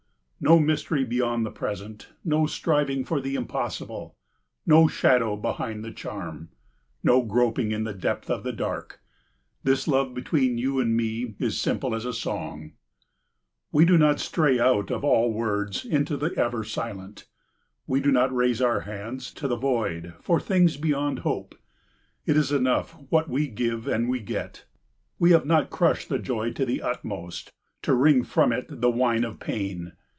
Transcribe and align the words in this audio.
No 0.43 0.57
mystery 0.57 1.03
beyond 1.05 1.45
the 1.45 1.51
present; 1.51 2.09
no 2.25 2.47
striving 2.47 3.05
for 3.05 3.21
the 3.21 3.35
impossible; 3.35 4.17
no 4.65 4.87
shadow 4.87 5.35
behind 5.37 5.85
the 5.85 5.91
charm; 5.91 6.49
no 7.03 7.21
groping 7.21 7.71
in 7.71 7.83
the 7.83 7.93
depth 7.93 8.27
of 8.27 8.43
the 8.43 8.51
dark. 8.51 9.01
This 9.63 9.87
love 9.87 10.15
between 10.15 10.57
you 10.57 10.79
and 10.79 10.97
me 10.97 11.35
is 11.37 11.61
simple 11.61 11.93
as 11.93 12.05
a 12.05 12.11
song. 12.11 12.71
We 13.71 13.85
do 13.85 13.99
not 13.99 14.19
stray 14.19 14.59
out 14.59 14.89
of 14.89 15.03
all 15.03 15.31
words 15.31 15.85
into 15.85 16.17
the 16.17 16.35
ever 16.35 16.63
silent; 16.63 17.27
we 17.85 17.99
do 17.99 18.11
not 18.11 18.33
raise 18.33 18.63
our 18.63 18.79
hands 18.79 19.31
to 19.35 19.47
the 19.47 19.55
void 19.55 20.15
for 20.21 20.39
things 20.39 20.75
beyond 20.75 21.19
hope. 21.19 21.53
It 22.25 22.35
is 22.35 22.51
enough 22.51 22.97
what 23.09 23.29
we 23.29 23.47
give 23.47 23.85
and 23.87 24.09
we 24.09 24.19
get. 24.19 24.65
We 25.19 25.33
have 25.33 25.45
not 25.45 25.69
crushed 25.69 26.09
the 26.09 26.17
joy 26.17 26.51
to 26.53 26.65
the 26.65 26.81
utmost 26.81 27.51
to 27.83 27.93
wring 27.93 28.23
from 28.23 28.51
it 28.51 28.65
the 28.81 28.89
wine 28.89 29.23
of 29.23 29.39
pain. 29.39 29.91